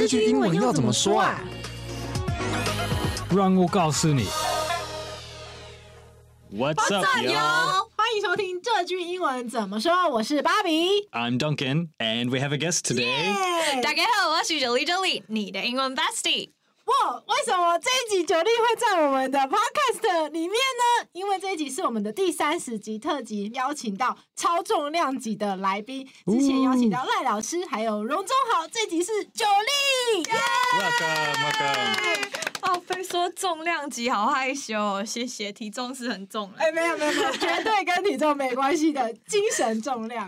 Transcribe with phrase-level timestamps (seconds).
[0.00, 1.38] 这句英文要怎么说啊？
[3.36, 4.24] 让我告诉你。
[6.50, 7.86] What's up, 哟 y'all?！
[7.94, 10.08] 欢迎收听这句英文怎么说？
[10.08, 11.06] 我是芭比。
[11.12, 13.34] I'm Duncan, and we have a guest today.
[13.82, 16.52] 大大家好，我是 Jolie Jolie，你的英文 bestie。
[16.90, 21.08] 哇，为什么这一集九力会在我们的 podcast 里面呢？
[21.12, 26.04] 因为这一集是我们的第三十集特辑，邀请到超重量级的来宾。
[26.26, 30.24] 之前邀请到赖老师，还有荣中豪，这集是九力。
[32.68, 36.56] 哦，非说重量级，好害羞哦，谢谢，体重是很重了。
[36.58, 40.26] 哎，没有没有没有，绝对跟体重没关系的精神重量。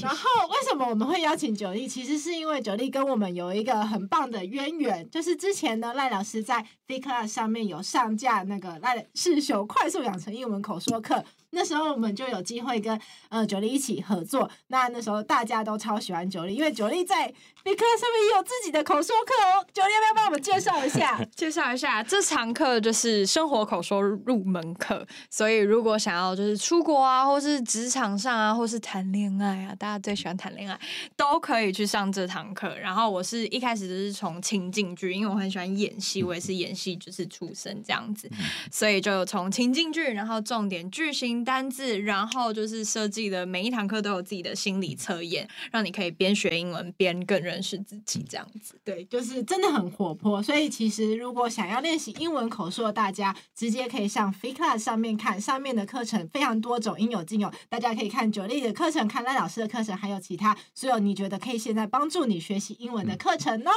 [0.00, 1.86] 然后为什么我们会邀请九力？
[1.88, 11.24] 其实是因为九力跟我们有一个很棒的渊源，就是之前呢赖老师在 V Class 上面有上架那个赖世雄快速养成英文口说课。
[11.50, 17.32] 那时候我们就有机会跟呃九力一起合作，那那时候大家都超喜欢九力，因为九力在
[17.68, 19.66] V Class 上面也有自己的口说课哦。
[19.74, 21.22] 九力要不要帮我们介绍一下？
[21.36, 30.80] 介绍一下，这堂课就是生活口说入门课，所以如果想要就是出国啊，或是职场上啊，或是谈恋爱啊，大家最喜欢谈恋爱，
[31.14, 32.74] 都可以去上这堂课。
[32.78, 38.30] 然后我是一开始就是从情境剧，因为我很喜欢演戏，我也是演戏就是出身这样子，
[38.72, 48.80] 所以就从情境剧，然后重点句型、单字，然后就是设计的每一堂课都有自己的心理测验，让你可以边学英文边更认识自己这样子。
[48.84, 57.52] 对，就是真的很活泼，所以其实如果想要练习英文口说，大家直接可以上 Free Class 上面看，上面的课程非常多种，应有尽有。
[57.68, 63.70] 大家可以看九力的课程，看赖老师的课程，还有其他所有你觉得可以现在帮助你学习英文的课程哦。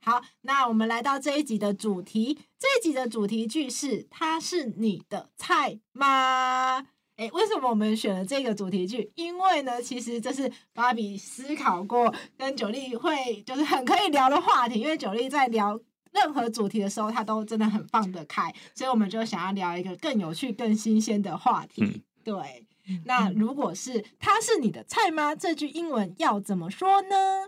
[0.00, 6.86] 好，那我们来到这一集的主题，这一集的主题句是“它是你的菜吗？”
[7.16, 9.10] 哎，为什么我们选了这个主题句？
[9.14, 14.80] 因为呢，其实这是芭比思考过跟九力会就是很可以聊的话题。
[14.80, 15.80] 因为九力在聊
[16.12, 21.82] 任何主题的时候，他都真的很放得开，所以我们就想要聊一个更有趣、更新鲜的话题。
[21.82, 22.66] 嗯对，
[23.04, 25.34] 那如果是他是你的菜吗？
[25.34, 27.46] 这句英文要怎么说呢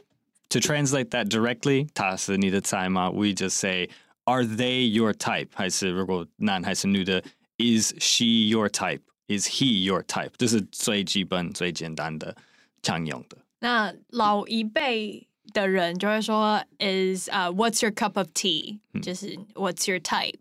[0.50, 3.10] ？To translate that directly, 他是你的菜吗?
[3.10, 3.90] we just say,
[4.24, 5.48] are they your type?
[5.54, 7.22] 还是如果男还是女的,
[7.58, 9.00] is she your type?
[9.27, 10.31] Is he your type?
[10.37, 12.35] 这是最基本、最简单的
[12.81, 13.37] 常用的。
[13.59, 20.39] 那老一辈的人就会说，is 呃、what's your cup of tea？、就是 what's your type，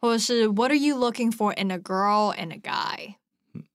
[0.00, 3.16] 或者是 what are you looking for in a girl and a guy？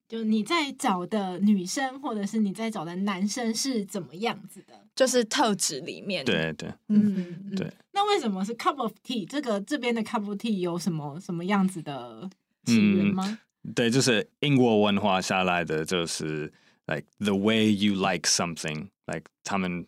[0.08, 4.84] 就你在找的女生，或者是你在找的男生是怎么样子的？
[4.96, 6.24] 就是特质里面。
[6.24, 7.72] 对对，嗯，嗯对。
[7.92, 9.24] 那为什么是 cup of tea？
[9.24, 12.28] 这个这边的 cup of tea 有什么什么样子的
[12.64, 13.38] 起源吗？
[13.74, 16.52] 对，就是英国文化下来的，就是
[16.86, 19.86] like the way you like something, like 他们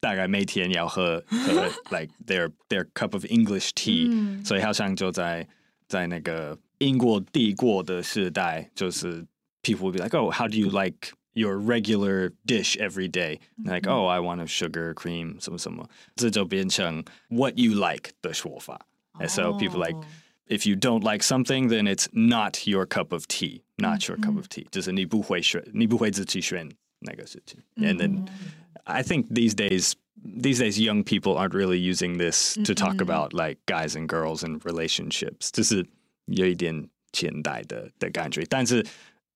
[0.00, 1.66] 大概每天要喝喝
[1.96, 5.46] like their their cup of English tea，、所以好像就在
[5.86, 9.24] 在那个英国帝国的时代，就是
[9.62, 13.38] people would be like, oh, how do you like your regular dish every day?
[13.64, 18.86] Like, oh, I want a sugar cream 什么什么，这就变成 what you like 的说法。
[19.20, 19.96] And so people like
[20.48, 24.36] if you don't like something, then it's not your cup of tea, not your cup
[24.36, 24.66] of tea.
[24.70, 26.68] 就是你不会选，你不会自己选
[27.00, 27.60] 那个事情。
[27.76, 28.28] And then
[28.84, 33.32] I think these days, these days, young people aren't really using this to talk about
[33.32, 35.50] like guys and girls and relationships.
[35.52, 35.86] 就是
[36.26, 38.84] 有一点现代的的感觉，但是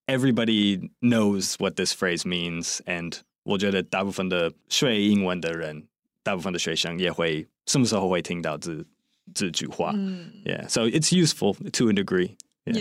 [0.06, 5.86] everybody knows what this phrase means, and 我觉得大部分的学英文的人，
[6.22, 8.84] 大部分的学生也会什么时候会听到这
[9.33, 9.91] 这句话.
[9.93, 10.43] Mm.
[10.45, 12.35] Yeah, so it's useful to a degree.
[12.65, 12.77] Yeah.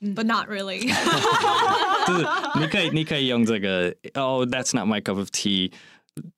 [0.00, 0.80] yeah but not really.
[2.06, 2.26] 就是
[2.60, 5.72] 你可以你可以用这个 Oh, that's not my cup of tea.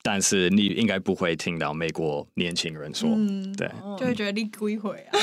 [0.01, 3.69] 但是你应该不会听到美国年轻人说，嗯、对，
[3.99, 5.19] 就会觉得你鬼鬼啊。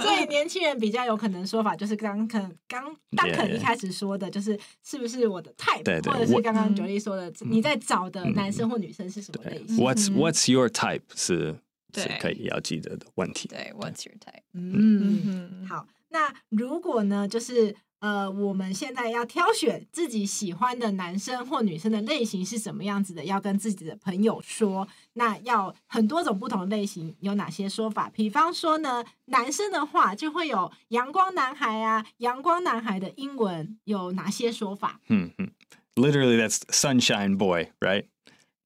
[0.00, 2.84] 所以年轻人比较有可能说法就是刚肯刚
[3.16, 11.56] 大肯一开始说的，就是是不是我的 type，对对或者是刚刚九粒说的，你在找的男生或女生是什么类型、嗯、？What's What's your type 是
[11.93, 13.47] 是对可以要记得的问题。
[13.47, 14.43] 对，What's your type？
[14.53, 15.87] 嗯，好。
[16.09, 24.87] 那如果呢，就是呃，我们现在要挑选自己喜欢的男生或女生的类型是什么样子的，要跟自己的朋友说。
[25.13, 28.09] 那要很多种不同的类型，有哪些说法？
[28.13, 35.01] 比方说呢，男生的话就会有阳光男孩啊，阳光男孩的英文有哪些说法？
[35.09, 35.51] 嗯嗯，
[35.95, 38.05] Literally that's sunshine boy, right?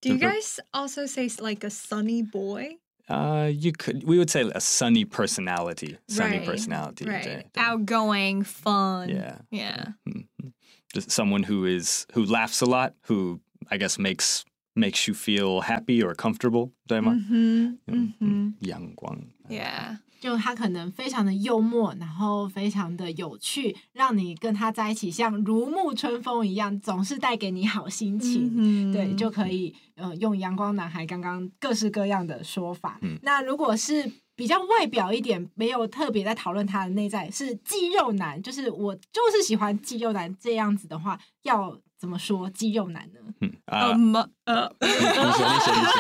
[0.01, 2.80] Do you guys also say like a sunny boy?
[3.09, 4.05] Uh, you could.
[4.05, 5.99] We would say a sunny personality.
[6.09, 7.05] Sunny right, personality.
[7.05, 7.47] Right.
[7.56, 9.11] Outgoing, fun.
[9.11, 9.39] Yeah.
[9.51, 9.85] Yeah.
[10.09, 10.49] Mm-hmm.
[10.95, 12.95] Just someone who is who laughs a lot.
[13.03, 13.41] Who
[13.71, 14.45] I guess makes
[14.77, 16.73] makes you feel happy or comfortable.
[16.89, 17.06] Mm-hmm.
[17.06, 17.95] mm-hmm.
[17.95, 18.49] Mm-hmm.
[18.61, 19.27] Yang Guang.
[19.49, 19.97] Yeah.
[20.20, 28.52] 就他可能非常的幽默，然后非常的有趣，让你跟他在一起像如沐春风一样，总是带给你好心情。
[28.56, 32.99] 嗯对，就可以呃用阳光男孩刚刚各式各样的说法。
[33.02, 43.20] 嗯那如果是比较外表一点，没有特别在讨论他的内在，是肌肉男，就是我就是喜欢肌肉男这样子的话，要怎么说肌肉男呢？
[43.40, 43.96] 嗯呃啊，
[44.44, 45.93] 呃 你说，你说，你说。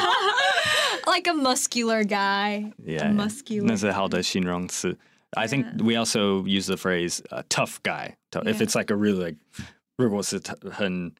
[1.05, 4.97] ，like a muscular guy， Yeah, muscular 那是好的形容词。
[5.31, 8.65] I think we also use the phrase uh, "tough guy." Tough- If Yeah.
[8.65, 9.37] it's like a really like，
[9.97, 11.11] 如果是他很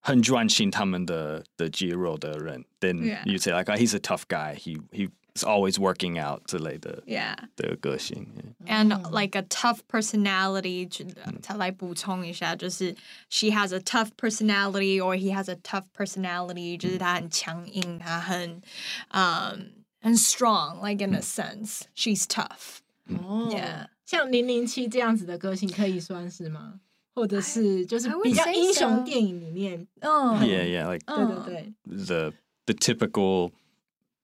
[0.00, 3.22] 很专心他们的的肌肉的人，then Yeah.
[3.30, 4.56] you say like, oh, "He's a tough guy.
[4.56, 7.36] He he is always working out" 之类的 Yeah.
[7.56, 8.26] 的个性。
[8.66, 11.04] and like a tough personality 就
[11.42, 12.94] 他来补充一下，就是
[13.30, 18.60] she has a tough personality or he has a tough personality，就是他很强硬，他很
[19.08, 22.78] 嗯很 strong，like in a sense she's tough。
[23.08, 26.80] 哦 Yeah 像零零七这样子的个性可以算是吗？
[27.14, 32.32] 或者是就是 I would 比较 say 英雄 so 电影里面，嗯 Yeah, yeah, like 对对对， the
[32.66, 33.50] the typical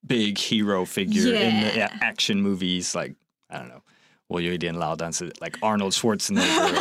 [0.07, 1.89] big hero figure in the Yeah.
[2.01, 2.95] a- action movies.
[2.95, 3.15] Like
[3.49, 3.81] I don't know.
[4.27, 6.75] 我有一点老，但是 like Arnold Schwarzenegger,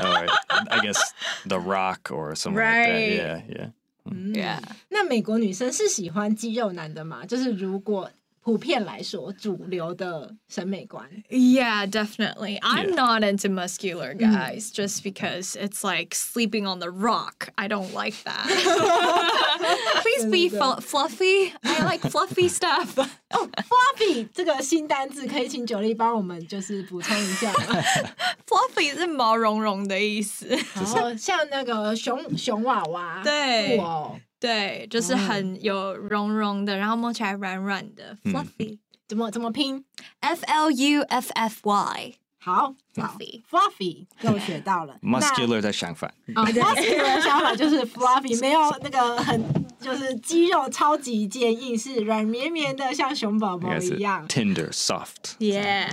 [0.00, 0.28] or, or
[0.70, 1.00] I guess
[1.46, 3.18] The Rock or something like Right.
[3.18, 3.44] that.
[3.48, 3.72] Yeah, yeah.
[4.04, 7.24] 嗯 Yeah 那美国女生是喜欢肌肉男的吗？
[7.26, 8.10] 就是如果
[8.47, 11.05] 普遍来说主流的审美观。
[11.29, 12.57] Yeah, definitely.
[12.61, 14.19] I'm not into muscular mm.
[14.19, 17.49] guys just because it's like sleeping on the rock.
[17.57, 18.47] I don't like that.
[20.01, 21.53] Please be fluffy.
[21.61, 22.97] I like fluffy stuff.
[23.33, 27.51] oh, fluffy 这个新单字可以请九粒帮我们就是补充一下。
[28.47, 34.17] fluffy 是毛茸茸的意思，然后像那个熊熊娃娃，对，布偶。
[34.39, 38.79] 对，就是很有绒绒的，然后摸起来软软的，fluffy。
[39.07, 39.85] 怎么怎么拼
[40.19, 42.13] ？F L U F F Y。
[42.39, 44.97] 好，fluffy，fluffy 又学到了。
[45.03, 46.13] Muscular 的相反。
[46.27, 49.41] ，muscular 的想法就是 fluffy， 没有那个很
[49.81, 54.25] 就是肌肉超级坚硬，是软绵绵的，像熊宝宝一样。
[54.27, 55.35] tender, soft.
[55.39, 55.89] Yeah。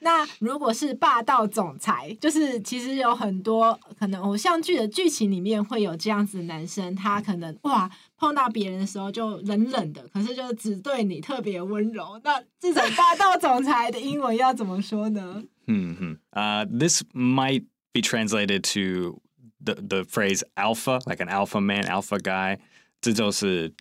[0.00, 12.20] 那如果是霸道总裁，就是其实有很多可能偶像剧的剧情里面会有这样子的男生，他可能哇碰到别人的时候就冷冷的，可是就只对你特别温柔。
[12.22, 19.20] 那这种霸道总裁的英文要怎么说呢？hmm Uh, this might be translated to
[19.64, 22.58] the the phrase alpha, like an alpha man, alpha guy.
[23.00, 23.72] 这就是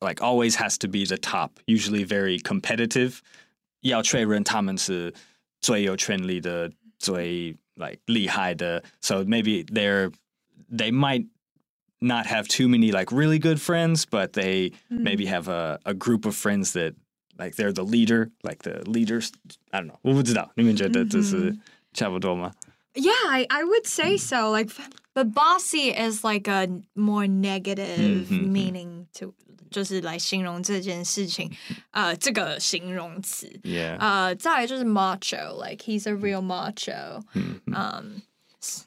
[0.00, 3.18] like always has to be the top, usually very competitive.
[3.80, 5.12] 要确认他们是
[5.65, 8.83] 最有权力的、最 like 厉害的.
[9.01, 10.11] So maybe they're
[10.71, 11.27] they might
[11.99, 16.25] not have too many like really good friends, but they maybe have a, a group
[16.25, 16.93] of friends that
[17.37, 19.31] like they're the leader, like the leaders.
[19.71, 19.99] I don't know.
[20.01, 21.55] 我不知道，你们觉得这是
[21.93, 22.51] 差不多吗？
[22.93, 24.51] Yeah, I, I would say so.
[24.51, 24.69] Like,
[25.13, 28.51] but bossy is like a more negative Mhm, mhm.
[28.51, 29.33] meaning to，
[29.76, 31.52] 就是来形容这件事情，
[31.90, 33.46] 呃，这个形容词。
[33.62, 33.98] Yeah.
[33.98, 37.22] 呃，再来就是 macho，like he's a real macho。
[37.66, 38.22] 嗯，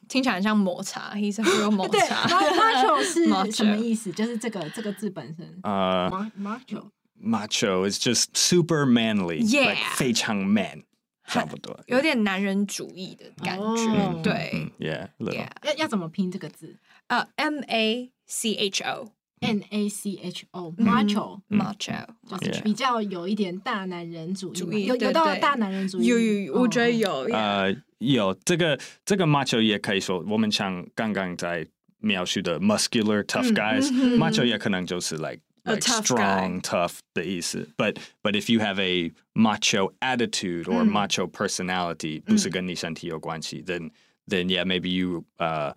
[0.08, 2.28] 听起来很像抹茶，he's a real 抹对茶。
[2.28, 4.12] ，macho 是什么意思？
[4.12, 5.46] 就是这个这个字本身。
[5.62, 6.90] Uh, Ma- macho
[7.22, 9.44] macho is just super manly.
[9.44, 9.70] Yeah.
[9.70, 10.86] Like 非常 man.
[11.28, 11.80] 差不多。
[11.86, 15.10] 有点男人主义的感觉，哦对 Yeah.
[15.10, 21.41] a little.，Yeah，要要怎么拼这个字呃，M A C H O ？N A C H O macho。
[21.49, 22.63] macho，就是 Yeah.
[22.63, 31.67] 比较有一点大男人主义嘛，主义有有到对对大男人主义，有有有，我觉得哦有，呃，有这个这个 macho 也可以说，我们像刚刚在
[31.99, 37.71] 描述的 muscular tough guys，、macho 也可能就是 like A like tough strong tough 的意思。
[37.79, 43.91] But but if you have a macho attitude or macho personality，、不是跟你身体有关系，then
[44.27, 45.73] then yeah maybe you uh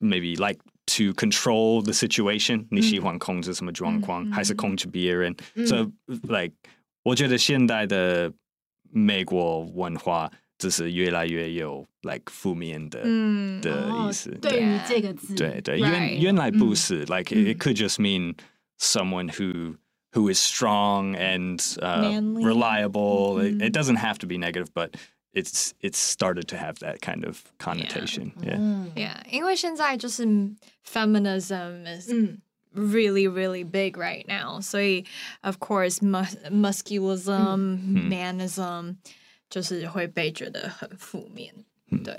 [0.00, 0.58] maybe like
[0.90, 5.34] to control the situation，、你喜欢控制什么状况，还是控制别人、
[5.66, 5.90] so
[6.28, 6.52] like
[7.02, 8.32] 我觉得现代的
[8.90, 14.30] 美国文化只是越来越有 like 负面的、嗯的哦意思。
[14.40, 18.34] 对于 Yeah 这个字，对对， Right 原原来不是 like it, it could just mean
[18.78, 19.76] someone who
[20.12, 22.44] who is strong and uh, Manly.
[22.44, 23.40] reliable.
[23.40, 24.94] It, it doesn't have to be negative, but
[25.32, 28.32] it's it's started to have that kind of connotation.
[28.42, 28.56] Yeah.
[28.58, 30.24] 嗯 Yeah，因为现在就是
[30.84, 32.38] feminism is 嗯
[32.74, 35.04] really really big right now，所以
[35.42, 38.96] of course mus musculism、manism
[39.50, 41.54] 就是会被觉得很负面。
[42.02, 42.18] 对，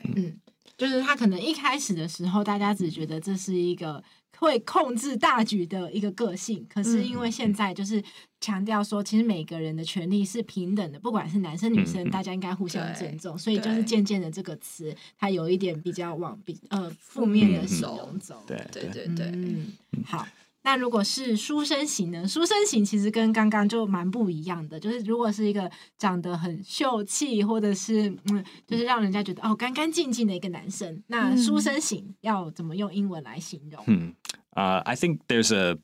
[0.77, 4.03] 就是他可能一开始的时候，大家只觉得这是一个
[4.39, 6.67] 会控制大局的一个个性。
[6.69, 8.03] 可是因为嗯现在就是
[8.41, 13.39] 强调说，其实每个人的权利是平等的，不管是男生女生，大家应该互相尊重。
[13.39, 18.43] 所以就是渐渐的这个词，它有一点比较往比呃负面的嗯形容走。
[18.47, 19.73] 对对对对，嗯，
[20.05, 20.27] 好。
[20.65, 22.27] 那如果是书生型呢？
[22.27, 34.15] 书生型其实跟刚刚就蛮不一样的，就是如果是一个长得很秀气，或者是嗯，就是让人家觉得哦干干净净的一个男生，那嗯书生型要怎么用英文来形容？Hmm.
[34.55, 35.79] Uh, I think there's a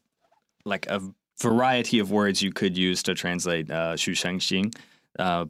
[0.64, 1.00] like a
[1.40, 4.70] variety of words you could use to translate uh, 虚生型.
[5.18, 5.49] Uh,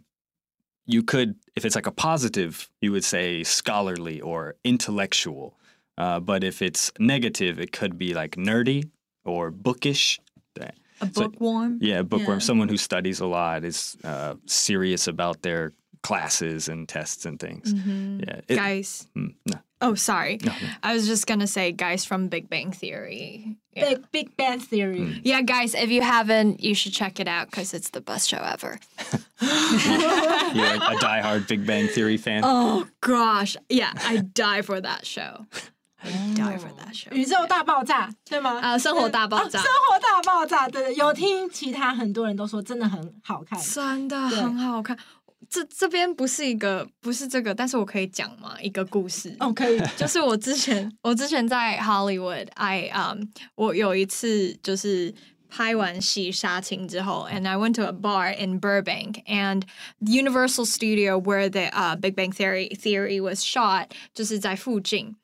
[0.84, 5.54] you could, if it's like a positive, you would say scholarly or intellectual.
[5.98, 8.88] Uh, but if it's negative, it could be like nerdy
[9.28, 10.20] or bookish.
[10.58, 10.70] Yeah.
[11.00, 11.78] a So- bookworm.
[11.80, 12.38] Yeah, bookworm.
[12.40, 12.44] Yeah.
[12.46, 17.72] Someone who studies a lot is uh, serious about their classes and tests and things.
[17.72, 18.40] Yeah.
[18.48, 19.06] it- Guys.
[19.16, 19.58] Mm, no.
[19.80, 20.38] Oh, sorry.
[20.42, 20.68] No, no.
[20.82, 23.56] I was just gonna say guys from Big Bang Theory.
[23.76, 23.90] Yeah.
[23.90, 27.90] Big Big Bang Theory，、Yeah, guys, if you haven't, you should check it out because it's
[27.90, 28.80] the best show ever.
[29.40, 32.42] You're a, a diehard Big Bang Theory fan.
[32.44, 35.46] Oh gosh, yeah, I die for that show.
[36.00, 37.12] I die for that show.
[37.12, 38.60] 宇宙大爆炸，对吗？
[38.60, 43.60] 啊生活大爆炸哦生活大爆炸，对对，有听其他很多人都说真的很好看。
[43.60, 44.96] 真的很好看。
[45.50, 48.54] 这这边不是一个，不是这个，但是我可以讲吗？
[48.60, 49.34] 一个故事。
[49.40, 53.22] 哦，可以，就是我之前，我之前在 Hollywood，I um，
[53.54, 55.14] 我有一次就是
[55.48, 59.62] 拍完戏杀青之后，and I went to a bar in Burbank and
[60.00, 65.16] Universal Studio where the uh Big Bang Theory theory was shot，就是在附近。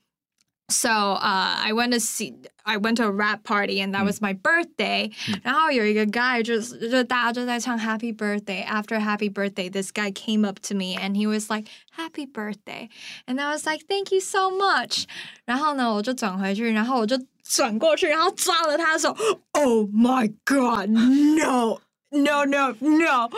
[0.71, 2.35] So uh, I went to see.
[2.63, 5.11] I went to a rap party and that was my birthday.
[5.41, 8.63] 然后有一个 guy 就是就大家就在唱 Happy Birthday.
[8.63, 12.89] After Happy Birthday, this guy came up to me and he was like Happy Birthday,
[13.25, 15.05] and I was like Thank you so much.
[15.45, 19.17] 然后呢，我就转回去，然后我就转过去，然后抓了他的手。
[19.53, 21.79] Oh my God, no.
[22.13, 23.29] No no no！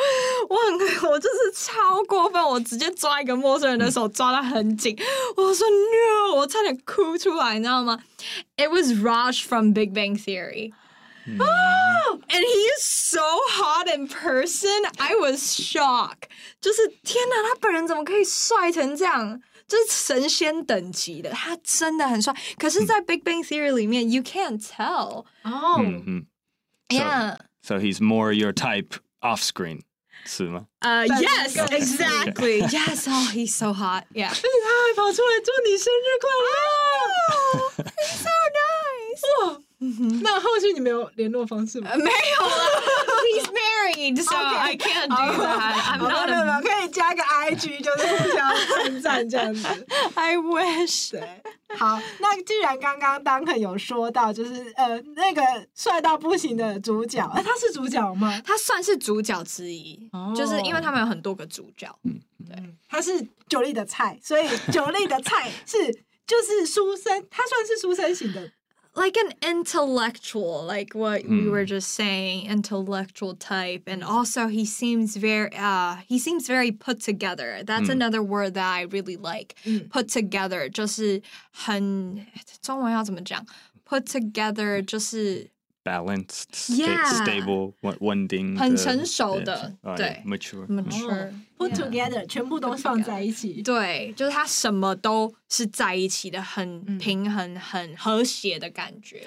[0.48, 4.98] 我很我就是超过分，我直接抓一个陌生人的手抓得很紧，
[5.36, 8.02] 我说 no，我差点哭出来，你知道吗？
[8.56, 10.72] It was Raj from Big Bang Theory.
[11.38, 14.70] Oh, and he is so hot in person.
[14.98, 16.30] I was shocked.
[16.62, 19.42] 就是天哪，他本人怎么可以帅成这样？
[19.68, 22.34] 就是神仙等级的，他真的很帅。
[22.58, 25.26] 可是，在 Big Bang Theory 里面，you can't tell.
[25.44, 26.26] 哦， Mhm.
[26.90, 27.38] So- Yeah.
[27.66, 29.82] So he's more your type off screen.
[30.26, 30.68] 是吗？
[30.82, 32.62] Uh, 但是 yes, 更 exactly.
[32.70, 33.08] yes.
[33.08, 34.04] Oh, he's so hot.
[34.14, 34.30] Yeah.
[34.30, 36.52] 而且 他还跑出来祝你生日快乐。
[37.54, 37.72] Oh,
[38.04, 39.64] he's so nice.
[39.79, 39.87] 哇，
[40.23, 41.91] 那后续你们有联络方式吗？
[41.97, 42.55] 没有了
[43.27, 45.99] He's married, so I can't do that.
[45.99, 48.55] I'm 好 not 没有没有可以加个 IG， 就是互相
[48.85, 49.67] 称赞这样子。
[50.15, 51.13] I wish.
[51.77, 55.43] 好，那既然刚刚 Duncan 有说到，就是呃那个
[55.75, 58.41] 帅到不行的主角，哎、他是主角吗？
[58.45, 61.95] 他算是主角之一，哦就是因为他们有很多个主角。
[62.05, 62.19] 嗯，
[62.49, 62.57] 对
[62.89, 65.77] 他是九力的菜，所以九力的菜是
[66.27, 68.51] 就是书生，他算是书生型的。
[68.96, 75.50] like an intellectual, like what we were just saying, intellectual type, and also he seems very,
[75.58, 77.64] uh, he seems very put together.
[77.64, 79.56] That's another word that I really like.
[79.90, 82.26] Put together 就是很
[82.62, 83.46] 中文要怎么讲？
[83.88, 85.50] Put together 就是。
[85.86, 87.24] Balanced, sta- Yeah.
[87.26, 90.68] stable, 稳稳定的，很成熟的，对哦对 mature.
[90.68, 93.64] mature， Put Yeah together，全部都放在一起。
[93.64, 99.26] 对，就是他什么都是在一起的，很平衡、很和谐的感觉。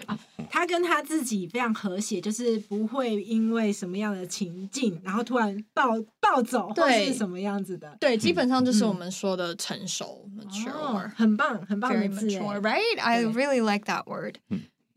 [0.49, 7.97] 他跟他自己非常和谐，就是不会因为什么样的情境，然后突然暴暴走或对是什么样子的。
[7.99, 10.71] 对，基本上就是我们说的成熟、mature。
[10.71, 13.01] 哦，很棒，很棒的 very 字耶 mature, right?
[13.01, 14.37] I really like that word.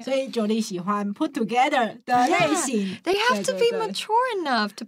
[0.04, 2.99] 所以 Jolie 喜欢 put together 的类型。
[3.04, 4.87] They have to be mature enough to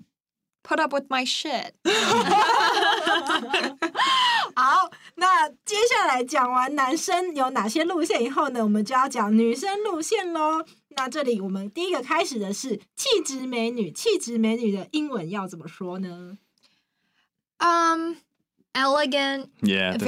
[0.62, 1.73] put up with my shit.
[4.56, 10.64] 好，那接下来讲完男生有哪些路线以后呢，我们就要讲女生路线喽。
[10.90, 16.38] 那这里我们第一个开始的是气质美女，气质美女的英文要怎么说呢
[17.59, 18.14] ？Um,
[18.75, 19.99] elegant, Yeah,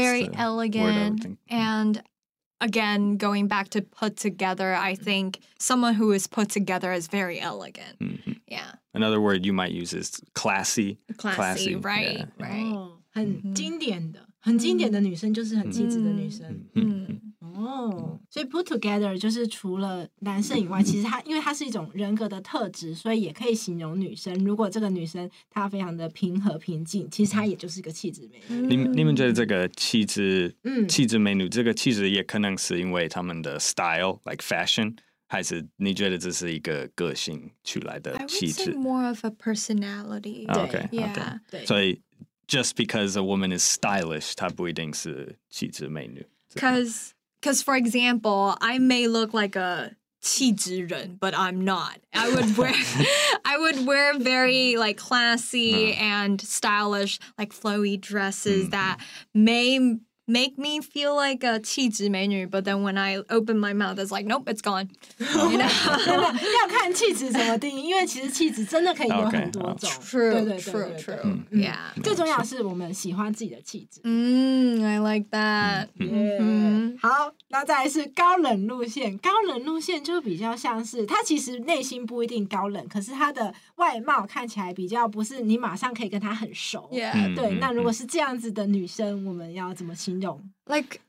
[2.60, 3.12] that's very the word I would elegant, think.
[3.12, 7.08] and again, going back to put together, I think someone who is put together is
[7.08, 8.00] very elegant.
[8.00, 8.40] Mhm.
[8.48, 10.98] Yeah, Another word you might use is classy.
[11.18, 12.18] classy, right?
[12.18, 12.26] yeah.
[12.38, 12.74] Right.
[12.74, 16.47] 哦，很经典的， 很经典的女生就是很气质的女生。
[16.73, 17.21] Mm.
[17.41, 24.33] 哦，所以 put together 就是除了男生以外，其实它因为它是一种人格的特质，所以也可以形容女生。
[24.45, 28.67] 如果这个女生她非常的平和平静，其实她也就是一个气质美女。
[28.67, 34.95] 你们你们觉得这个气质，嗯气质美女，这个气质也可能是因为他们的 style，like fashion，
[35.27, 40.47] 还是你觉得这是一个个性出来 I 的 would 气 say 质 more of a personality.
[40.47, 41.11] Oh,？OK，Yeah.
[41.11, 42.03] OK，对所以
[42.48, 46.26] just because a woman is stylish，她不一定是气质美女。
[46.56, 52.00] Cause, cause for example, I may look like a 气质人, but I'm not.
[52.14, 52.74] I would wear,
[53.44, 59.00] I would wear very like classy and stylish, like flowy dresses that
[59.34, 64.16] may make me feel like a 气质美女, but then when I open my mouth, it's
[64.16, 64.88] like, nope, it's gone.
[65.18, 66.06] You know?
[66.06, 69.90] 真的要看气质怎么定义，因为其实气质真的可以有 OK，很多种。
[70.02, 71.20] True, 对对对 true, 对对 true.
[71.24, 72.02] 嗯 Yeah.
[72.02, 74.00] 最重要的是我们喜欢自己的气质。
[74.04, 75.88] Mm, I like that.
[75.98, 79.18] 耶嗯好，那再来是高冷路线。
[79.18, 86.90] 高冷路线就比较像是他其实内心不一定高冷，可是他的外貌看起来比较不是你马上可以跟他很熟。
[86.94, 87.12] Yeah.
[87.16, 90.42] 嗯对，那如果嗯是这样子的女生，我们要怎么形 容？
[90.66, 91.02] Like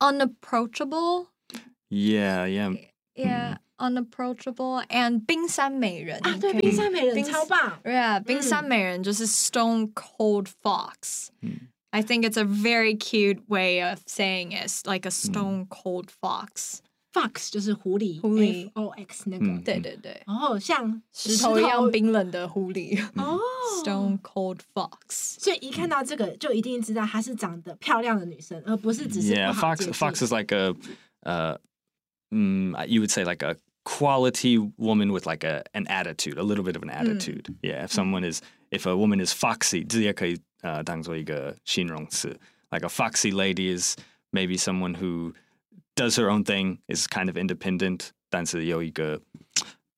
[0.00, 1.28] unapproachable.
[1.90, 2.74] Yeah, yeah.
[3.16, 7.78] Yeah, unapproachable and 冰山美人啊，对，可以冰山美人冰超棒。
[7.84, 11.28] Yeah, 冰山美人就是 stone cold fox.
[11.90, 16.80] I think it's a very cute way of saying it, like a stone cold fox.
[17.12, 19.46] Fox 就是狐狸狐狸，F O X 那个。
[19.46, 23.00] 嗯对对对，然后像石头一样冰冷的狐狸。
[23.14, 23.38] 哦
[23.82, 25.38] Stone cold fox.
[25.38, 30.74] 所以一看到这个，就一定知道她是长得漂亮的女生，而不是只是 Yeah, 不好 fox 接近 fox is like a
[31.22, 31.58] uh
[32.30, 36.64] mm, you would say like a quality woman with like a an attitude, a little
[36.64, 37.54] bit of an attitude.
[37.62, 42.38] Yeah, if someone is if a woman is foxy, 这也可以呃当做一个形容词。
[42.70, 43.96] Like a foxy lady is
[44.32, 45.32] maybe someone who
[45.99, 49.19] does her own thing, is kind of independent, 但是有一个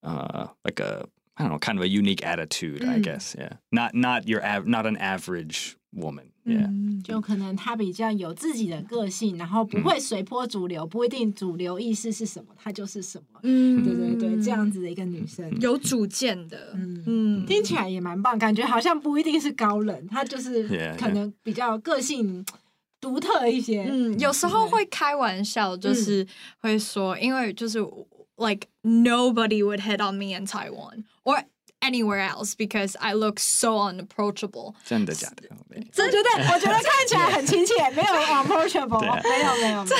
[0.02, 3.34] uh like a I don't know, kind of a unique attitude, I guess.
[3.34, 3.56] Yeah.
[3.70, 6.26] Not not your av- not an average woman.
[6.44, 6.68] Yeah.
[7.04, 13.40] 就可能她比较有自己的个性，然后不会随波逐流，不一定主流意识是什么，她就是什么。
[13.44, 16.72] 嗯对对对，这样子的一个女生，有主见的。
[16.74, 22.44] 嗯嗯听起来也蛮棒，感觉好像不一定是高冷，她就是可能比较个性
[23.02, 23.82] 独特一些。
[23.82, 26.26] 嗯，有时候会开玩笑，就是
[26.58, 27.80] 会说，因为就是
[28.36, 31.44] like nobody would hit on me in Taiwan or
[31.81, 34.73] anywhere else because I look so unapproachable.
[34.83, 35.49] 真的假的？
[35.69, 39.85] 我觉得我觉得看起来很亲切，没有 approachable，对没有没有没有。
[39.85, 39.97] 真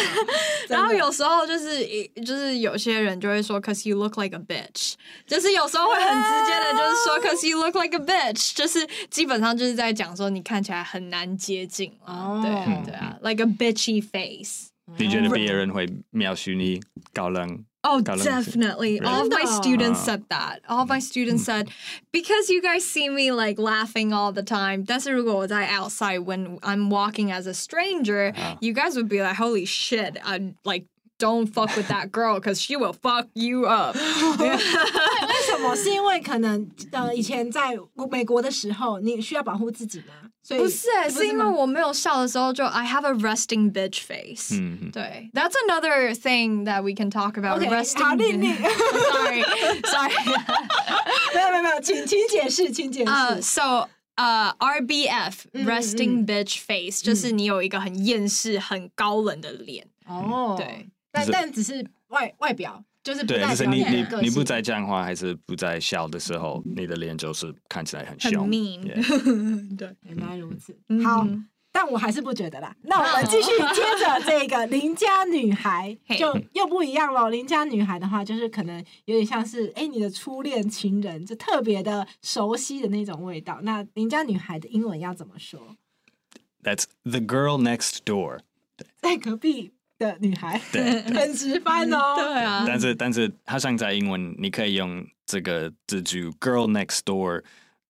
[0.69, 1.85] 的然后有时候就是
[2.25, 4.93] 就是有些人就会说，cause you look like a bitch，
[5.27, 14.69] 就是有时候会很直接的，就是说，cause you look like a bitch，就是基本上就是在讲说你看起来很难接近了，哦对啊对啊，like a bitchy face。
[14.97, 16.81] 你觉得别人会描述你
[17.13, 17.63] 高冷？
[17.84, 19.00] Oh, definitely.
[19.00, 19.06] Really?
[19.06, 20.60] All of my students said that.
[20.68, 21.68] All of my students said,
[22.12, 24.84] because you guys see me like laughing all the time.
[24.84, 25.46] That's the rule.
[25.52, 30.16] I outside when I'm walking as a stranger, you guys would be like, holy shit!
[30.22, 30.84] I like
[31.18, 33.96] don't fuck with that girl because she will fuck you up.
[34.42, 34.58] Yeah.
[35.62, 35.74] 么？
[35.76, 37.76] 是因为可能呃，以前在
[38.10, 40.14] 美国的时候，你需要保护自己吗？
[40.44, 44.50] 所以不是欸，是因为我没有笑的时候就 I have a resting bitch face.
[44.92, 47.60] 对，That's another thing that we can talk about.
[47.62, 47.84] Sorry,
[49.84, 50.12] sorry.
[51.34, 53.10] 没有没有没有，请请解释，请解释。
[53.10, 59.86] 呃、s o 呃、RBF 嗯 resting bitch face 就是你有一个很厌世、很高冷的脸。
[60.06, 68.42] 哦，对，但但只是外外表，就是不对，代就是你你你不在讲话还是不在笑的时候，你的脸就是看起来很凶。
[68.42, 70.76] 很 mean Yeah 对，原来如此。
[70.88, 71.26] 嗯好，
[71.72, 72.76] 但我还是不觉得啦。
[72.82, 77.28] 那我们继续接着 这个邻家女孩， 就又不一样喽。
[77.28, 83.58] 邻家女孩的话，就是可能有点像是哎、你的初恋情人，就特别的熟悉的那种味道。
[83.62, 85.76] 那邻家女孩的英文要怎么说
[86.62, 88.40] ？That's the girl next door。
[89.00, 92.14] 在隔壁的女孩，对很直翻哦。
[92.16, 97.42] 对啊，但是但是好像在英文，你可以用这个字句 “girl next door”，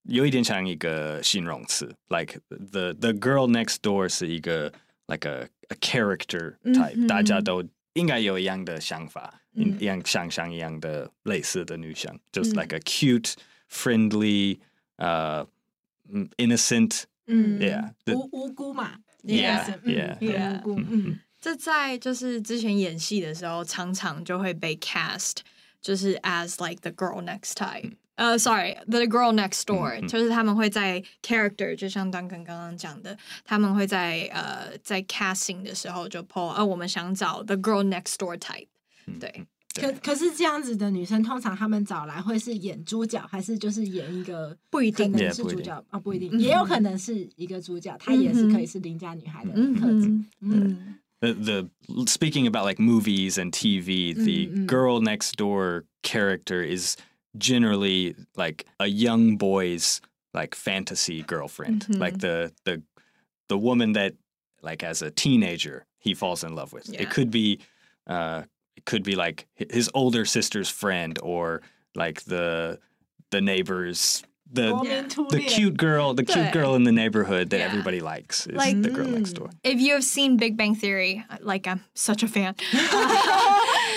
[0.02, 2.38] 有一点像一个形容词，like
[2.70, 4.72] the the girl next door 是一个
[5.06, 13.34] like a a character type，、大家都应该有一样的想法，一一样想象一样的类似的女生，就是 like a cute,
[13.70, 14.58] friendly,
[14.96, 15.46] 呃、
[16.12, 21.20] 嗯 innocent，嗯 Yeah，无无辜嘛 Yeah，嗯 yeah，yeah 无辜，嗯。
[21.42, 25.38] 这在就是之前演戏的时候，常常就会被 cast
[25.80, 27.94] 就是 as like the girl next time，。
[28.14, 37.56] 呃、s o r r y the girl next door，、就是他们会在 character，就像 Duncan 刚刚讲的，他们会在呃在 casting 的时候就 po，呃，我们想找 the
[37.56, 38.68] girl next door type。
[39.18, 39.44] 对，
[39.80, 45.84] 可可是这样子的女生，通常他们找来会是演主角，还是就是演一个不一定可能 Yeah，不一定是主角？
[45.90, 45.98] 啊？
[45.98, 46.38] 不一定，嗯。
[46.38, 50.06] 也有可能是一个主角，她也是可以是邻家女孩的嗯特质。
[50.06, 50.26] 哼。
[50.42, 51.32] 嗯，the
[51.88, 54.66] the speaking about like movies and TV, the Mm, mm.
[54.66, 56.96] girl next door character is
[57.38, 60.00] generally like a young boy's
[60.34, 61.98] like fantasy girlfriend, Mhm.
[61.98, 62.82] like the the
[63.48, 64.14] the woman that
[64.62, 66.88] like as a teenager he falls in love with.
[66.88, 67.02] Yeah.
[67.02, 67.60] It could be
[68.06, 68.42] uh
[68.76, 71.62] it could be like his older sister's friend or
[71.94, 72.78] like the
[73.30, 74.22] the neighbor's
[74.53, 76.53] the 国民初 the 恋 cute girl, the cute Right.
[76.53, 77.69] girl in the neighborhood that Yeah.
[77.71, 79.39] everybody likes is Like- the girl next Mm.
[79.39, 79.49] door.
[79.63, 82.55] If you have seen Big Bang Theory, like I'm such a fan.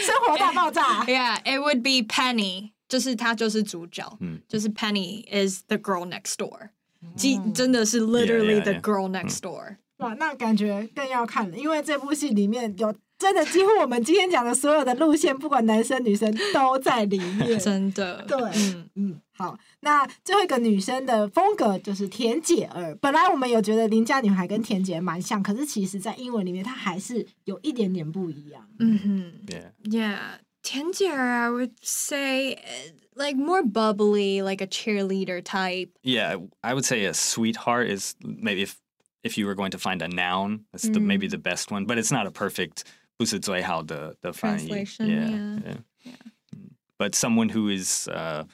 [0.04, 1.04] 生活大爆炸。
[1.06, 2.72] yeah, it would be Penny.
[2.88, 6.70] 就是她就是主角，嗯就是 Penny is the girl next door，
[7.16, 8.80] 即真的是 literally Yeah, yeah, the yeah.
[8.80, 9.76] girl next door。
[9.98, 17.58] 哇，那感觉更要看了，因为这部戏里面有 真的几乎我们今天讲的所有的路线，不管男生女生都在里面。
[17.58, 22.96] 真的，对嗯，嗯，好，那最后一个女生的风格就是甜姐儿。
[23.00, 28.66] 本来我们有觉得邻家女孩跟甜姐儿蛮像，可是其实在英文里面，它还是有一点点不一样。
[28.78, 29.72] 嗯哼 Yeah.
[29.84, 30.18] Yeah,
[30.62, 35.90] Tangier, I would say uh, like more bubbly, like a cheerleader type.
[36.02, 38.76] Yeah, I would say a sweetheart is maybe if
[39.22, 41.98] if you were going to find a noun, that's the, maybe the best one, but
[41.98, 42.84] it's not a perfect
[43.16, 45.76] 不是最好的的翻译 Translation, Yeah, yeah.
[46.04, 46.14] yeah.
[46.52, 46.70] Mm.
[46.98, 48.44] But someone who is uh,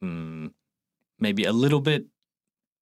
[0.00, 0.50] mm,
[1.18, 2.06] maybe a little bit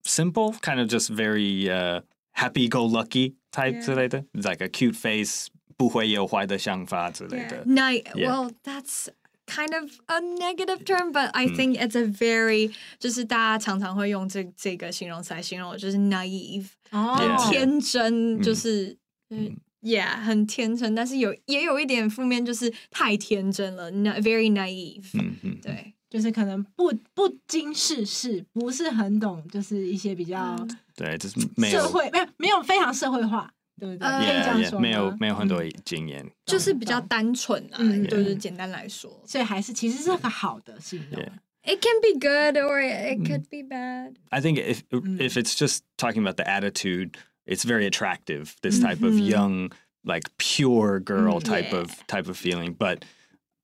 [0.04, 2.00] simple, kind of just very uh,
[2.32, 3.84] happy-go-lucky type Yeah.
[3.84, 7.64] 之类的 like a cute face, 不会有坏的想法之类的。
[7.64, 8.28] Ni- Yeah.
[8.28, 9.08] Well, that's
[9.46, 11.56] kind of a negative term, but I Mm.
[11.56, 17.50] think it's a very 就是大家常常会用这这个形容词来形容，就是 naive，哦 Yeah.
[17.50, 18.96] 天真，嗯就是
[19.30, 19.56] 嗯
[19.87, 25.05] Yeah，很天真，但是有也有一点负面，就是太天真了，na- very naive。
[25.13, 30.57] 嗯嗯，对，就是可能不不经世事，不是很懂，就是一些比较
[30.95, 34.07] 对，就是没有社会没有没有非常社会化，对不对？
[34.07, 36.29] 呃可以这样说没有没有很多嗯经验。
[36.45, 41.21] 就是比较单纯啊，嗯就是简单来说所以还是其实是个好的形容。
[41.21, 44.15] Yeah.，it can be good or it could be bad。
[44.29, 45.17] I think if Mm.
[45.19, 47.11] if it's just talking about the attitude,
[47.47, 48.55] it's very attractive.
[48.61, 49.27] This type of Mhm.
[49.27, 49.71] young,
[50.03, 51.79] like pure girl Mm, type yeah.
[51.79, 52.73] of type of feeling.
[52.73, 53.03] But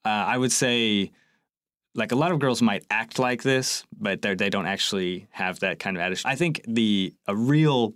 [0.05, 1.11] uh, I would say,
[1.95, 5.59] like a lot of girls might act like this, but they they don't actually have
[5.59, 6.25] that kind of attitude.
[6.25, 7.93] I think the a real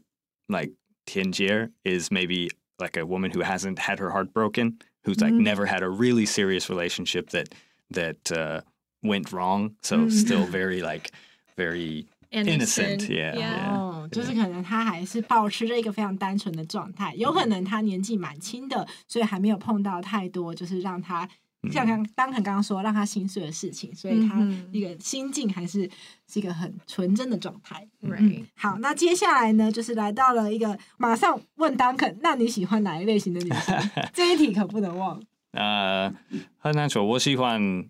[0.50, 0.72] like
[1.08, 5.40] tianjie is maybe like a woman who hasn't had her heart broken, who's like Mm.
[5.42, 7.54] never had a really serious relationship that
[7.90, 8.62] that uh,
[9.04, 9.76] went wrong.
[9.82, 10.12] So Mm.
[10.12, 11.12] still very like
[11.58, 13.70] very Innocent, yeah, yeah.
[13.70, 21.28] 哦，就是可能他还是保持着一个非常单纯的状态，有可能他年纪蛮轻的，所以还没有碰到太多，就是让他
[21.72, 24.40] 像刚当肯刚刚说让他心碎的事情，所以他
[24.72, 25.90] 一个心境还是
[26.28, 27.88] 是一个很纯真的状态。
[28.02, 28.44] Right.
[28.56, 33.90] 好，那接下来呢，就是来到了一个马上问当肯，那你喜欢哪一类型的女生？
[34.14, 35.22] 这一题可不能忘。
[35.52, 36.14] 呃，
[36.58, 37.04] 很难说。
[37.06, 37.88] 我喜欢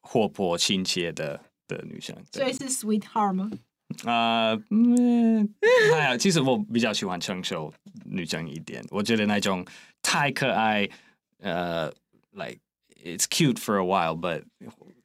[0.00, 2.15] 活泼亲切的的女生。
[2.31, 3.49] 对所以是 sweetheart 吗？
[4.05, 5.53] 呃，嗯，
[5.93, 6.17] 还好。
[6.17, 7.73] 其实我比较喜欢成熟
[8.05, 8.81] 女生一点。
[8.89, 9.65] 我觉得那种
[10.01, 10.87] 太可爱，
[11.39, 11.91] 呃，
[12.31, 12.59] like
[13.03, 14.43] it's cute for a while, but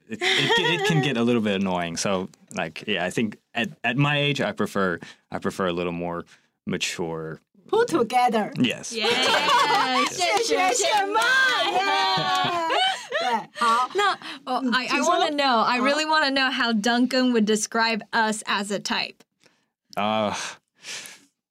[0.09, 1.97] it, it, it can get a little bit annoying.
[1.97, 5.93] So, like, yeah, I think at at my age, I prefer I prefer a little
[5.93, 6.25] more
[6.65, 7.41] mature.
[7.69, 8.93] Put together， Yes.
[8.93, 9.09] Yeah，
[10.09, 11.21] 谢谢谢妈
[11.73, 12.60] 耶。
[13.21, 15.15] 对，好，那 oh, I, I 请说。
[15.15, 15.61] want to know.
[15.63, 19.23] I really want to know how Duncan would describe us as a type.
[19.97, 20.35] Uh,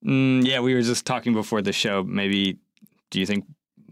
[0.04, 2.04] mm, yeah, we were just talking before the show.
[2.04, 2.58] Maybe,
[3.10, 3.46] do you think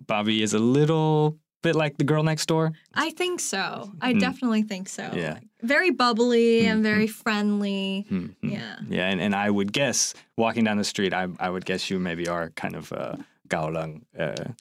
[0.08, 2.74] Bobby is a little bit like the girl next door?
[2.94, 3.92] I think so.
[4.02, 4.20] I Mm.
[4.20, 5.10] definitely think so.
[5.14, 5.34] Yeah.
[5.36, 8.06] Like, very bubbly and very friendly.
[8.12, 8.36] Mhm.
[8.42, 8.76] Yeah.
[8.90, 12.00] Yeah, and, and I would guess walking down the street, I I would guess you
[12.00, 13.16] maybe are kind of uh,
[13.48, 14.52] gaolang, uh,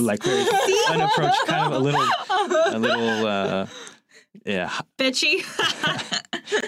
[0.00, 0.44] like very
[0.90, 2.06] unapproached, kind of a little,
[2.72, 3.66] a little, uh,
[4.44, 5.42] yeah, hi- Bitchy.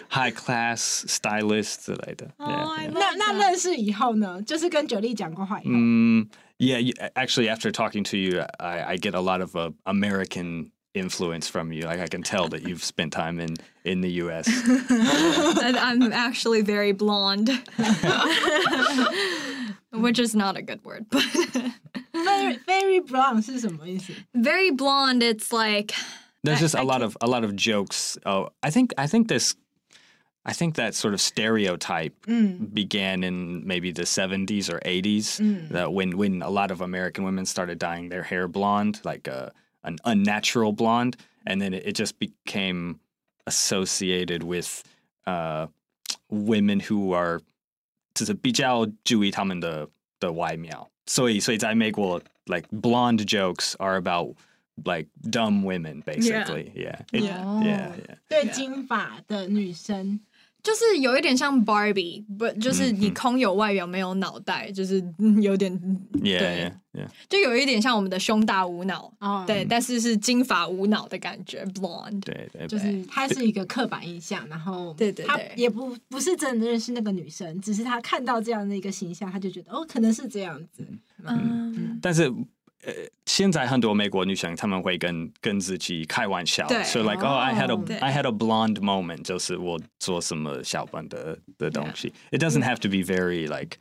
[0.09, 2.26] high class stylist 之类的。
[2.38, 2.92] Yeah, Oh, I yeah.
[2.92, 3.38] love 那那 that.
[3.38, 9.55] 认识以后呢，就是跟九力讲过话以后， Mm, yeah, you, actually, after talking to you, I, I get a lot of
[9.55, 11.83] uh, American influence from you.
[11.83, 14.48] Like I can tell that you've spent time in in the U.S.
[14.48, 17.50] and I'm actually very blonde.
[19.92, 21.22] Which is not a good word, but
[22.12, 24.12] very very brown 是什么意思？
[24.35, 25.22] very blonde.
[25.22, 25.94] It's like
[26.42, 28.16] There's I- just a I lot can- of a lot of jokes.
[28.24, 29.55] Oh, I think I think this,
[30.44, 35.40] I think that sort of stereotype 嗯 began in maybe the 70s or 80s.
[35.40, 35.70] Mm.
[35.70, 39.52] That when when a lot of American women started dyeing their hair blonde, like a,
[39.83, 43.00] an unnatural blonde, and then it, it just became
[43.46, 44.83] associated with
[45.26, 45.66] uh,
[46.31, 47.40] women who are
[48.14, 49.88] 就是比较注意他们的
[50.20, 50.88] 的外貌。
[51.07, 54.35] 所以所以在美国 like blonde jokes are about
[54.85, 56.72] like dumb women, basically.
[56.74, 56.98] Yeah.
[57.12, 57.44] It- Yeah.
[57.62, 57.92] yeah.
[57.96, 60.20] Yeah.对金发的女生，
[60.63, 65.71] 就是有一点像 Barbie，不就是你空有外表没有脑袋，就是嗯 有点
[66.13, 66.39] Yeah.
[66.39, 66.74] 对 Yeah.
[66.93, 67.08] Yeah.
[67.30, 72.19] 就有一点像我们的胸大无脑，哦，对，但是是金发无脑的感觉，blonde。
[72.21, 80.86] 对对就是她是一个刻板印象，然后她对对他也不不是真的认识那个女生，只是她看到这样的一个形象，她就觉得哦，可能是这样子。
[81.24, 82.30] 嗯，但是
[82.85, 82.92] 呃，
[83.24, 92.12] 现在很多美国女生她们会跟跟自己开玩笑对，so like oh I had a 对 I had a blonde moment，就是我做什么小本的的东西。
[92.31, 93.79] It doesn't have to be very like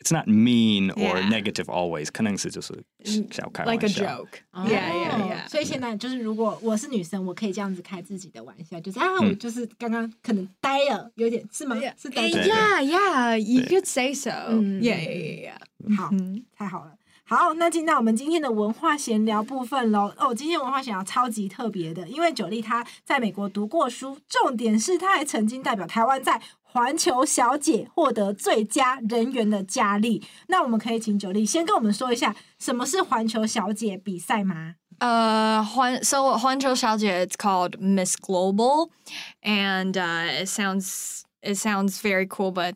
[0.00, 1.28] it's not mean or Yeah.
[1.28, 2.84] negative always，可能是就是
[3.32, 4.04] 小开玩 like a 笑。
[4.22, 4.28] joke。
[4.52, 5.48] 哦 Yeah, yeah, yeah.
[5.48, 11.74] 所以现在就是，如果我是女生，我可以这样子开自己的玩笑，就是啊，嗯我就是刚刚可能呆了，有点是吗？
[12.00, 12.40] 是呆着。
[12.40, 14.30] 对 Yeah, yeah, you could say so.
[14.50, 15.96] 嗯 Yeah, yeah, yeah, yeah.
[15.96, 16.92] 好，嗯太好了。
[17.25, 20.13] 好，那进到我们今天的文化闲聊部分喽。
[20.17, 30.21] 哦，今天文化闲聊超级特别的，因为九莉她在美国读过书，重点是她还曾经代表台湾在环球小姐获得最佳人员的佳丽。
[30.47, 34.75] 那我们可以请九莉先跟我们说一下，什么是环球小姐比赛吗？
[34.99, 38.89] 呃，环 so 环球小姐，it's called Miss Global,
[39.41, 42.75] and it sounds it sounds very cool, but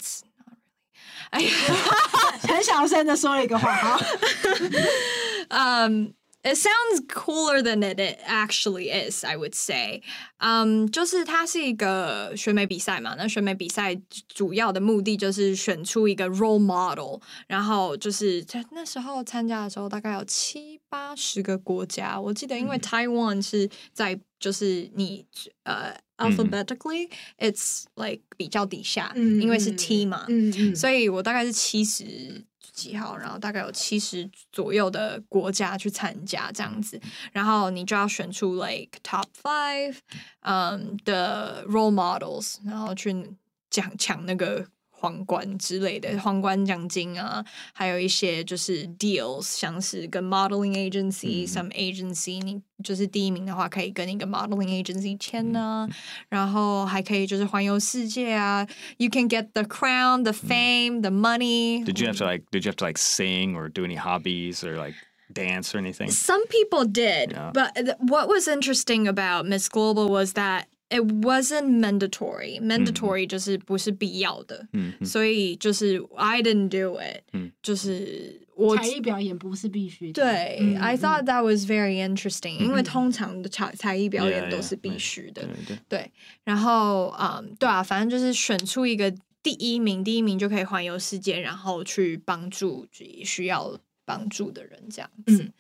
[1.32, 2.48] not really.
[2.48, 3.98] 很小声的说了一个话，好，
[5.50, 9.26] um, it sounds cooler than it, actually is.
[9.26, 10.02] I would say.
[10.40, 14.00] Um, 就是它是一个选美比赛嘛，那选美比赛
[14.34, 25.26] 主要的目的就是选出一个 role model，然后就是在那时候参加的时候大概有七八十个国家，我记得因为 Taiwan 是在就是你
[25.64, 30.26] 呃 alphabetically it's like 比较底下，嗯因为是嗯 T 嘛，
[30.76, 37.00] 所以我大概是七十几号，然后大概有七十左右的国家去参加这样子，
[37.32, 39.98] 然后你就要选出 like top five，
[40.42, 43.14] 嗯的 role models，然后去
[43.70, 44.68] 抢抢那个。
[44.97, 55.89] 皇冠之类的皇冠奖金啊，还有一些就是 deals，像是跟 modeling agency、some agency，你就是第一名的话，可以跟一个 modeling agency 签呢、
[56.29, 58.65] 然后还可以就是环游世界啊，
[58.99, 61.85] you can get the crown, the fame, the money.
[61.85, 64.63] Did you have to like did you have to like sing or do any hobbies
[64.63, 64.95] or like
[65.35, 66.13] dance or anything?
[66.13, 67.51] Some people did, Yeah.
[67.53, 72.60] but th- what was interesting about Miss Global was that it wasn't mandatory.
[72.60, 80.24] Mandatory 就是不是必要的，嗯所以就是 I didn't do it，、嗯就是我才艺表演不是必须的。
[80.24, 85.44] 对、嗯 I thought that was very interesting，、因为通常的才才艺表演都是必.须的。
[85.44, 86.12] 对对对，
[86.44, 92.88] 然后嗯，对啊，反正就是选出一个第一名，第一名就可以环游世界，然后去帮助
[93.24, 95.52] 需要帮助的人，这样子。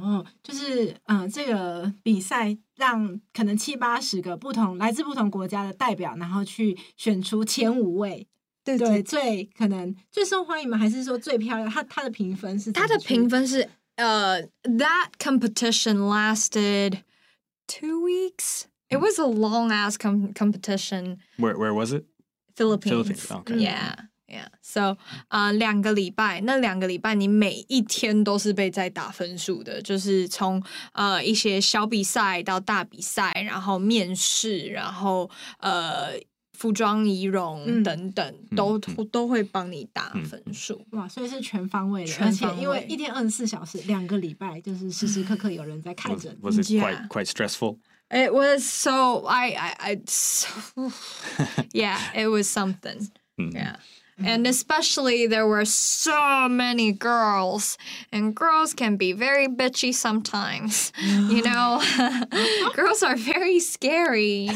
[0.00, 8.26] 哦，就是嗯、呃这个比赛让可能七八十个不同来自不同国家的代表，然后去选出前五位，
[8.64, 10.78] 对对，最可能最受欢迎吗？
[10.78, 11.70] 还是说最漂亮？
[11.70, 17.00] 他他的评分是怎他的评分是呃，that competition lasted
[17.66, 18.62] two weeks.
[18.88, 21.18] It was a long ass com- competition.
[21.38, 22.04] Where where was it?
[22.54, 22.90] Philippines.
[22.90, 23.56] Philippines, okay.
[23.58, 23.94] Yeah.
[24.32, 24.96] Yeah, so
[25.28, 30.62] 呃，两个礼拜，那两个礼拜你每一天都是被在打分数的，就是从
[30.94, 36.12] 呃一些小比赛到大比赛，然后面试，然后呃
[36.56, 40.82] 服装仪容嗯等等，都都都会帮你打嗯分数。
[40.92, 46.36] 哇，所以是全方位的，全而且因为一天二十四小时，两个礼拜就是时时刻刻有人在看 Was, 着。
[46.40, 46.80] was it Yeah.
[46.80, 47.76] quite quite stressful?
[48.08, 50.48] It was so I I, I so,
[51.72, 53.10] yeah, it was something.
[53.38, 53.76] Mm.
[54.21, 54.33] Yeah.
[54.33, 57.77] And especially there were so many girls,
[58.11, 60.91] and girls can be very bitchy sometimes.
[60.99, 61.79] You know,
[62.73, 64.49] girls are very scary.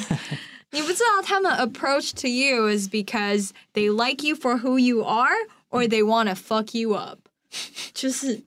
[0.71, 5.35] 你不知道他们 approach to you is because they like you for who you are,
[5.69, 7.19] or they want to fuck you up.
[7.93, 8.41] 就是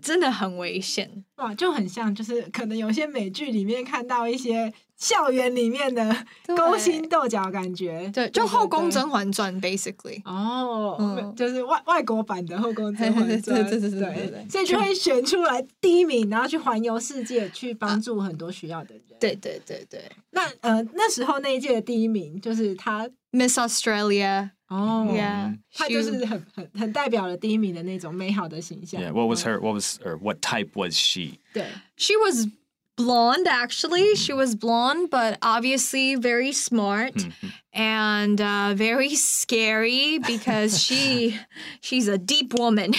[0.00, 1.24] 真的很危险。
[1.36, 8.09] 哇，就很像，就是可能有些美剧里面看到一些 校园里面的勾心斗角感觉。
[8.13, 10.21] 对，就《后宫甄嬛传》basically。
[10.25, 19.03] 哦，嗯就是外外国版的《后宫甄嬛传》，对对对对对所以就会选出来第一名，然后去环游世界，去帮助很多需要的人。
[19.19, 24.51] 对对对对那呃那时候那一届的第一名就是他，Miss Australia。
[24.67, 29.01] 哦 Yeah，他就是很很很代表了第一名的那种美好的形象。
[29.01, 29.13] Yeah.
[29.13, 29.61] What was her?
[29.61, 31.39] What was or what type was she?
[31.53, 32.47] 对，She was
[32.96, 34.14] blonde actually.
[34.16, 37.26] She was blonde, but obviously very smart
[37.72, 41.38] and uh, very scary because she
[41.80, 42.92] she's a deep woman.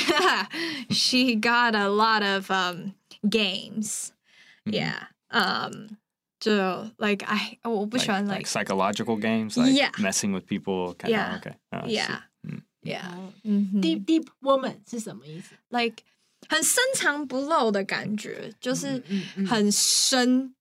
[0.90, 2.96] she got a lot of um,
[3.28, 4.14] games.
[4.66, 4.98] Yeah.
[5.32, 5.98] Um.
[6.42, 9.92] So like I 我不喜欢 like, like, psychological games, like Yeah.
[10.00, 10.94] messing with people.
[10.96, 11.38] Kind Yeah.
[11.40, 11.56] okay.
[11.72, 11.94] Oh, I see.
[11.96, 12.20] yeah
[12.84, 13.80] yeah 哦 mhm.
[13.80, 15.56] deep deep woman 是什么意思？
[15.70, 16.04] like
[16.50, 20.54] 很深藏不露的感觉，就是嗯嗯很深。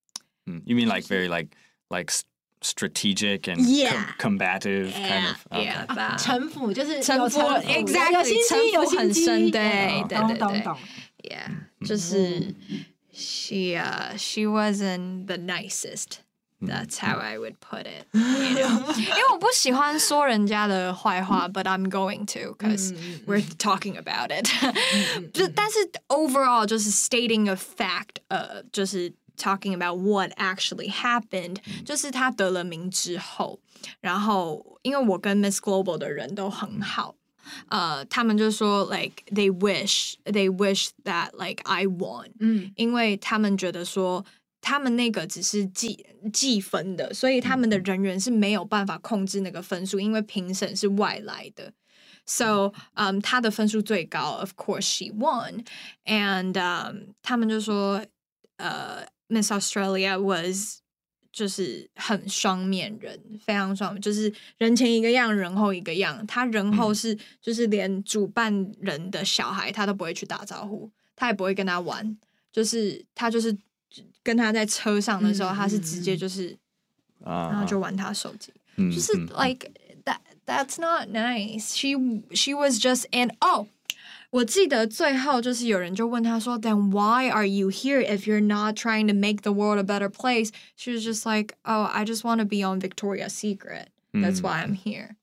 [0.47, 0.63] Mm.
[0.65, 1.51] You mean like very like
[1.89, 2.25] like s-
[2.63, 4.15] strategic and Yeah.
[4.19, 5.37] combative kind of?
[5.51, 5.67] okay.
[5.67, 6.19] yeah, 啊 that.
[6.23, 10.79] 城府就是城府有城 exactly，有心机，有城府很心机，深对嗯懂对对对懂懂。
[11.23, 12.55] Yeah，就是、
[13.13, 16.19] she uh she wasn't the nicest.
[16.65, 18.07] That's how I would put it.
[18.13, 18.95] You know?
[18.97, 22.95] 因为我不喜欢说人家的坏话，but I'm going to because
[23.27, 24.47] we're talking about it.
[25.33, 33.59] 就但是 overall 就是 stating a fact，呃，就是 talking about what actually happened，就是他得了名之后，
[34.01, 37.17] 然后因为我跟 Miss Global 的人都很好。
[37.71, 44.25] 呃，他们就说，like they wish they wish that like I won，嗯因为他们觉得说
[44.68, 51.72] 他们那个只是计计分的，所以他们的人员是没有办法控制那个分数，因为评审是外来的。
[52.26, 58.04] So，嗯，他的分数最高，of course she won，and um, 他们就说，
[58.58, 60.80] 呃，Miss Australia was
[61.32, 66.28] 就是很双面人，非常双面，就是人前一个样，人后一个样。
[66.28, 72.18] 他人后是、就是连主办人的小孩他都不会去打招呼，他也不会跟他玩，
[72.52, 73.58] 就是他就是
[74.27, 76.57] 跟他在车上的时候，嗯他是直接就是，
[77.25, 78.53] 然后 Uh, 就玩他手机。
[78.77, 79.71] mm, 就是 mm, like
[80.05, 81.75] that that's not nice.
[81.75, 81.95] She
[82.35, 83.67] she was just in oh.
[84.31, 90.09] 我记得最后就是有人就问他说，Then why are you here if you're not trying to make the world a better
[90.09, 90.51] place?
[90.75, 93.89] She was just like, Oh, I just want to be on Victoria's Secret.
[94.15, 95.17] That's why I'm here.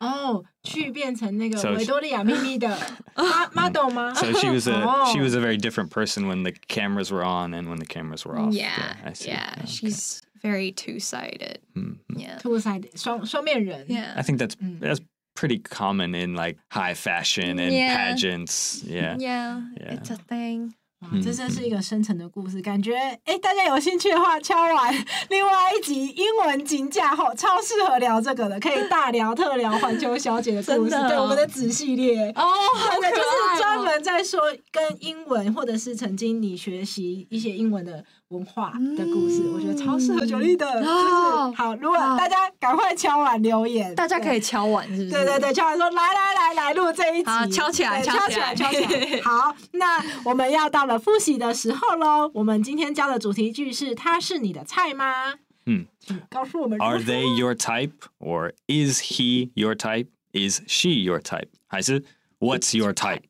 [0.00, 2.68] 哦，去变成那个 So 维多 利亚秘密的
[3.14, 4.12] ma- model 吗？
[4.14, 5.12] So she was a Oh.
[5.12, 8.24] she was a very different person when the cameras were on and when the cameras
[8.26, 8.52] were off.
[8.52, 9.30] Yeah, I see.
[9.30, 9.54] yeah.
[9.58, 9.66] Okay.
[9.66, 11.60] She's very two sided.
[11.74, 13.86] Mm, Yeah, two side 双双面人。
[13.88, 15.00] I yeah, think that's that's
[15.34, 17.96] pretty common in like high fashion and Yeah.
[18.12, 18.82] pageants.
[18.84, 19.16] Yeah.
[19.18, 19.60] yeah.
[19.80, 19.94] Yeah.
[19.94, 20.74] It's a thing.
[21.01, 24.93] 哇这真是一个深层的故事，感觉哎，大家有兴趣的话，敲完
[25.29, 32.29] 另外一集英文竞价后，超适合聊这个的，可以大聊特聊环球小姐的故事，对我们的子系列。
[32.35, 33.83] 哦，好对，就是专哦。
[33.83, 40.65] 门在说跟英文，或者是曾经你学习一些英文的文化的故事，我觉得超适合九力的。
[40.79, 44.39] 就是哦好，如果大家赶快敲完留言，大家可以。
[44.39, 45.09] 敲碗，是不是？
[45.11, 49.21] 对对对，敲完说来来来来录这一集，敲起来敲起来，敲起来。
[49.21, 52.31] 好，那我们要到了复习的时候喽。
[52.33, 55.35] 我们今天教的主题句是：他是你的菜吗？
[55.65, 55.85] 嗯，
[56.29, 56.79] 告诉我们。
[56.79, 60.07] Are they your type or is he your type?
[60.31, 61.49] Is she your type?
[61.67, 62.03] 还是
[62.39, 63.23] what's your type?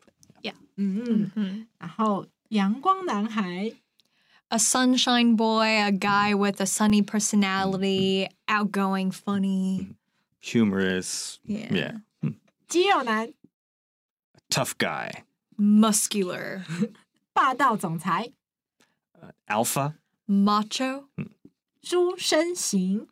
[0.81, 3.71] 嗯嗯，嗯然后阳光男孩，
[4.50, 9.88] a sunshine boy, a guy with a sunny personality, outgoing, funny.
[10.40, 11.38] Humorous.
[11.44, 11.72] Yeah.
[11.72, 11.92] Yeah.
[12.68, 13.32] 肌肉男，
[14.50, 15.24] Tough guy.
[15.56, 16.64] Muscular,
[17.32, 18.32] 霸道总裁，
[19.46, 19.94] Alpha.
[20.26, 21.08] macho,
[21.82, 23.06] 书生型，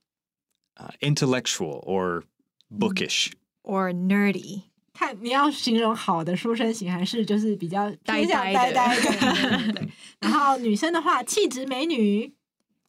[0.77, 2.25] Uh, intellectual or
[2.71, 3.31] bookish.
[3.63, 4.65] or nerdy.
[4.97, 9.03] 看你要形容好的书生型，还是就是比较偏向呆呆呆的呆的。
[9.03, 9.89] 对对对
[10.21, 12.33] 然后女生的话，气质美女，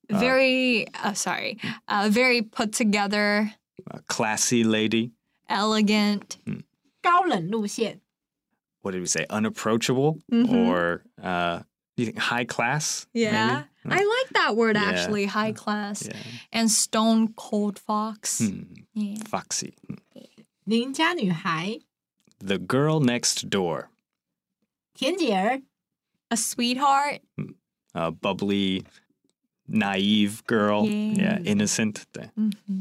[0.09, 1.57] Very, uh, sorry,
[1.87, 3.53] uh, very put together,
[3.89, 5.11] A classy lady.
[5.47, 6.21] elegant,
[7.01, 8.01] 高冷路线，
[8.81, 9.25] What did we say?
[9.29, 10.49] Unapproachable Mhm.
[10.49, 11.59] or uh,
[11.95, 13.05] do you think high class?
[13.13, 13.65] Yeah.
[13.85, 13.95] maybe?
[13.95, 14.89] I like that word Yeah.
[14.89, 16.05] actually, high class.
[16.05, 16.17] Yeah.
[16.51, 18.39] And stone cold fox.
[18.39, 18.63] Hmm.
[18.93, 19.17] Yeah.
[19.29, 19.73] Foxy.
[20.65, 21.79] 邻家女孩，
[22.39, 23.87] The girl next door.
[24.93, 25.61] 田姐儿，
[26.29, 27.21] A sweetheart.
[27.93, 28.83] A bubbly,
[29.67, 30.85] naive girl.
[30.85, 31.39] Yeah.
[31.39, 31.43] Yeah.
[31.43, 32.01] Innocent.
[32.11, 32.29] 对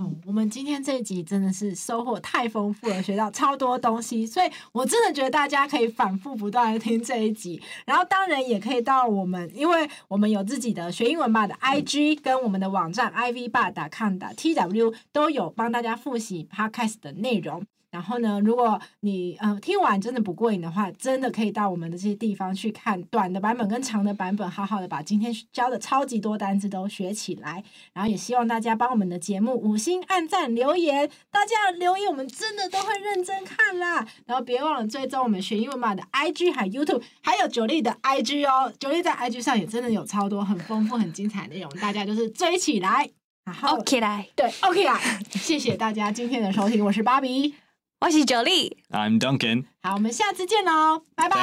[0.01, 17.65] 哦，我们今天这一集真的是收获太丰富了，学到超多东西，所以我真的觉得大家可以反复不断的听这一集，然后当然也可以到我们，因为我们有自己的学英文吧的 IG 跟我们的网站 iv 吧 com 的 tw 都有帮大家复习 podcast 的内容。
[17.90, 27.64] 然后呢，如果你呃听完真的不过瘾的话，真的可以到我们的这些地方去看短的版本跟长的版本，好好的把今天教的超级多单词都学起来。
[27.94, 34.06] 然后也希望大家帮我们的节目五星按赞留言，大家留言我们真的都会认真看啦。
[34.26, 38.72] 然后别忘了追踪我们学英文码的 IG 还 YouTube，还有九力的 IG 哦。
[38.80, 43.10] 九力在 IG 上也真的有超多很丰富、很精彩的内容，大家就是追起来。
[43.46, 45.00] 然后 OK 来，对 OK 啦，
[45.32, 47.56] 谢谢大家今天的收听，我是芭比。
[48.00, 48.78] 我是九力。
[48.92, 49.66] I'm Duncan.
[49.82, 51.40] 好，我们下次见喽，拜拜。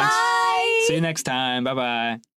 [0.89, 1.65] See you next time.
[1.65, 2.34] Bye bye.